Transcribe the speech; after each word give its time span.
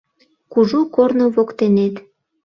Кужу 0.51 0.79
корно 0.95 1.25
воктенет 1.35 1.95